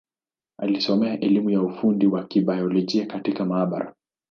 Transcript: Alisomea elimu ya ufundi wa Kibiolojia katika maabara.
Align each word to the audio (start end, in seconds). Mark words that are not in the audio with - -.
Alisomea 0.57 1.19
elimu 1.19 1.49
ya 1.49 1.61
ufundi 1.61 2.07
wa 2.07 2.23
Kibiolojia 2.27 3.05
katika 3.05 3.45
maabara. 3.45 3.93